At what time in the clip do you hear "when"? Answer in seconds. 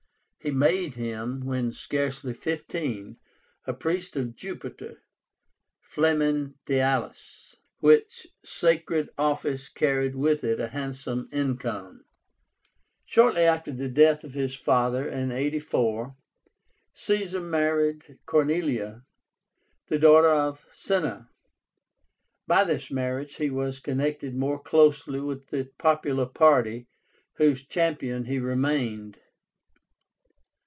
1.45-1.71